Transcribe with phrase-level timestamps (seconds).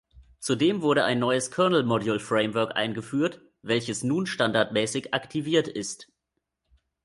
[0.39, 6.07] Zudem wurde ein neues Kernel Module Framework eingeführt, welches nun standardmäßig aktiviert ist.